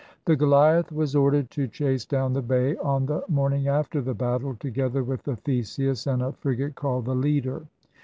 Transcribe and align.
The 0.25 0.35
Goliath 0.35 0.91
was 0.91 1.15
ordered 1.15 1.51
to 1.51 1.67
chase 1.67 2.05
down 2.05 2.33
the 2.33 2.41
bay, 2.41 2.75
on 2.77 3.05
the 3.05 3.23
morning 3.27 3.67
after 3.67 4.01
the 4.01 4.15
battle, 4.15 4.55
together 4.55 5.03
with 5.03 5.21
the 5.21 5.35
Theseus 5.35 6.07
and 6.07 6.23
a 6.23 6.31
frigate 6.33 6.73
called 6.73 7.05
the 7.05 7.13
Leader. 7.13 7.67